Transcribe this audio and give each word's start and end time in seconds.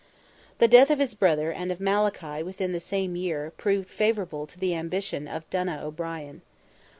The 0.57 0.67
death 0.67 0.89
of 0.89 0.97
his 0.97 1.13
brother 1.13 1.51
and 1.51 1.71
of 1.71 1.79
Malachy 1.79 2.41
within 2.41 2.71
the 2.71 2.79
same 2.79 3.15
year, 3.15 3.53
proved 3.55 3.87
favourable 3.91 4.47
to 4.47 4.57
the 4.57 4.73
ambition 4.73 5.27
of 5.27 5.47
Donogh 5.51 5.83
O'Brien. 5.83 6.41